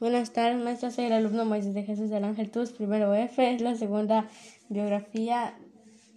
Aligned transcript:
Buenas 0.00 0.32
tardes, 0.32 0.62
maestra. 0.62 0.92
Soy 0.92 1.06
el 1.06 1.12
alumno 1.12 1.44
Moisés 1.44 1.74
de 1.74 1.82
Jesús 1.82 2.08
del 2.08 2.22
Ángel 2.22 2.52
Tus, 2.52 2.70
primero 2.70 3.16
F. 3.16 3.52
Es 3.52 3.60
la 3.60 3.74
segunda 3.74 4.28
biografía 4.68 5.58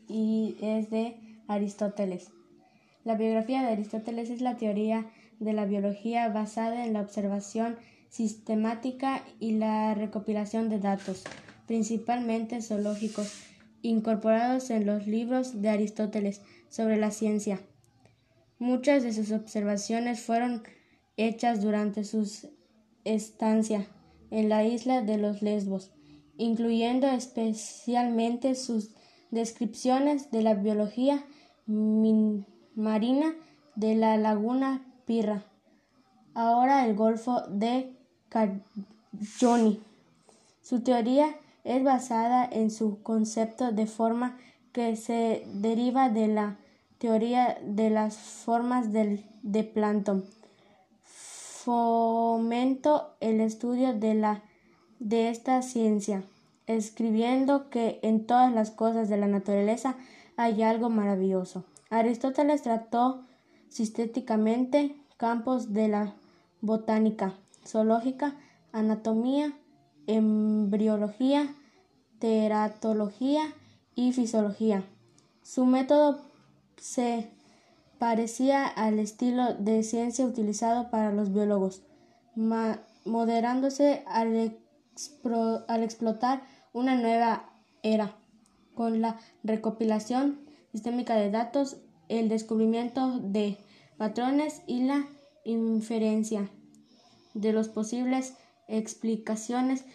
y 0.08 0.56
es 0.62 0.92
de 0.92 1.16
Aristóteles. 1.48 2.30
La 3.04 3.16
biografía 3.16 3.64
de 3.64 3.70
Aristóteles 3.70 4.30
es 4.30 4.42
la 4.42 4.56
teoría 4.56 5.08
de 5.40 5.54
la 5.54 5.66
biología 5.66 6.30
basada 6.30 6.86
en 6.86 6.94
la 6.94 7.02
observación 7.02 7.76
sistemática 8.08 9.24
y 9.40 9.54
la 9.54 9.96
recopilación 9.96 10.70
de 10.70 10.78
datos, 10.78 11.24
principalmente 11.66 12.62
zoológicos, 12.62 13.34
incorporados 13.82 14.70
en 14.70 14.86
los 14.86 15.08
libros 15.08 15.60
de 15.60 15.70
Aristóteles 15.70 16.44
sobre 16.70 16.98
la 16.98 17.10
ciencia. 17.10 17.60
Muchas 18.60 19.02
de 19.02 19.12
sus 19.12 19.32
observaciones 19.32 20.22
fueron 20.22 20.62
hechas 21.18 21.64
durante 21.64 22.04
sus 22.04 22.48
estancia 23.06 23.88
en 24.30 24.50
la 24.50 24.64
isla 24.64 25.02
de 25.02 25.18
los 25.18 25.42
Lesbos, 25.42 25.92
incluyendo 26.38 27.08
especialmente 27.08 28.56
sus 28.56 28.96
descripciones 29.30 30.32
de 30.32 30.42
la 30.42 30.56
biología 30.56 31.24
marina 31.66 33.34
de 33.76 33.96
la 33.96 34.18
laguna 34.18 34.86
Pirra, 35.06 35.46
ahora 36.34 36.86
el 36.86 36.96
Golfo 36.96 37.42
de 37.48 37.96
Cayoni. 38.30 39.82
Su 40.62 40.82
teoría 40.82 41.36
es 41.64 41.84
basada 41.84 42.46
en 42.46 42.72
su 42.72 43.02
concepto 43.04 43.72
de 43.72 43.88
forma 43.88 44.38
que 44.72 44.96
se 44.96 45.44
deriva 45.54 46.10
de 46.10 46.28
la 46.28 46.58
teoría 46.98 47.58
de 47.64 47.90
las 47.90 48.16
formas 48.16 48.94
del, 48.94 49.26
de 49.44 49.64
Plantón 49.64 50.26
fomento 51.64 53.16
el 53.20 53.40
estudio 53.40 53.94
de, 53.94 54.16
la, 54.16 54.44
de 55.00 55.30
esta 55.30 55.62
ciencia, 55.62 56.24
escribiendo 56.66 57.70
que 57.70 58.00
en 58.02 58.26
todas 58.26 58.52
las 58.52 58.72
cosas 58.72 59.10
de 59.10 59.18
la 59.18 59.28
naturaleza 59.28 59.96
hay 60.38 60.64
algo 60.64 60.90
maravilloso. 60.90 61.64
Aristóteles 61.90 62.64
trató 62.64 63.24
sistéticamente 63.70 64.96
campos 65.18 65.74
de 65.74 65.88
la 65.88 66.16
botánica, 66.62 67.34
zoológica, 67.66 68.36
anatomía, 68.72 69.54
embriología, 70.08 71.54
teratología 72.20 73.54
y 73.96 74.14
fisiología. 74.14 74.84
Su 75.44 75.66
método 75.66 76.22
se 76.78 77.30
parecía 78.02 78.66
al 78.66 78.98
estilo 78.98 79.54
de 79.54 79.84
ciencia 79.84 80.26
utilizado 80.26 80.90
para 80.90 81.12
los 81.12 81.32
biólogos, 81.32 81.84
moderándose 83.06 84.04
al, 84.08 84.58
explotar 85.84 86.42
una 86.74 86.96
nueva 86.96 87.52
era, 87.84 88.16
con 88.74 89.02
la 89.02 89.20
recopilación 89.44 90.40
sistémica 90.72 91.14
de 91.14 91.30
datos, 91.30 91.78
el 92.10 92.28
descubrimiento 92.28 93.20
de 93.20 93.60
patrones 93.98 94.64
y 94.66 94.82
la 94.82 95.06
inferencia 95.46 96.50
de 97.36 97.54
los 97.54 97.70
posibles 97.70 98.34
explicaciones 98.68 99.86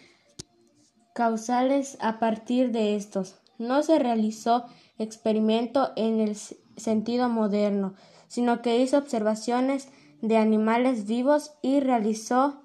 causales 1.13 1.97
a 1.99 2.19
partir 2.19 2.71
de 2.71 2.95
estos. 2.95 3.35
No 3.57 3.83
se 3.83 3.99
realizó 3.99 4.63
experimento 4.97 5.91
en 5.97 6.21
el 6.21 6.37
sentido 6.77 7.29
moderno, 7.29 7.93
sino 8.27 8.61
que 8.61 8.77
hizo 8.77 8.97
observaciones 8.97 9.89
de 10.21 10.37
animales 10.37 11.05
vivos 11.05 11.53
y 11.61 11.79
realizó 11.79 12.61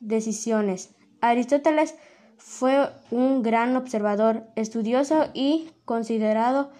decisiones. 0.00 0.94
Aristóteles 1.20 1.94
fue 2.38 2.90
un 3.10 3.42
gran 3.42 3.76
observador, 3.76 4.44
estudioso 4.56 5.26
y 5.34 5.70
considerado 5.84 6.70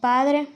padre 0.00 0.48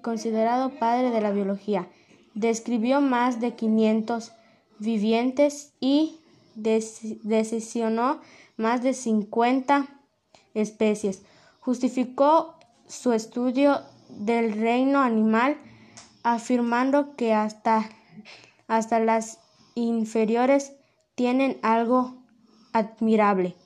considerado 0.00 0.70
padre 0.70 1.10
de 1.10 1.20
la 1.20 1.32
biología. 1.32 1.88
Describió 2.34 3.00
más 3.00 3.40
de 3.40 3.54
500 3.54 4.32
vivientes 4.78 5.74
y 5.80 6.18
decisionó 6.54 8.20
más 8.56 8.82
de 8.82 8.94
50 8.94 9.86
especies. 10.54 11.22
Justificó 11.60 12.54
su 12.86 13.12
estudio 13.12 13.80
del 14.18 14.52
reino 14.52 15.00
animal, 15.00 15.56
afirmando 16.22 17.16
que 17.16 17.34
hasta, 17.34 17.88
hasta 18.68 19.00
las 19.00 19.38
inferiores 19.74 20.72
tienen 21.14 21.58
algo 21.62 22.14
admirable. 22.72 23.56